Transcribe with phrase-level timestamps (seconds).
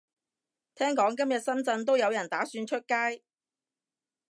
[0.73, 3.21] 聽講今日深圳都有人打算出街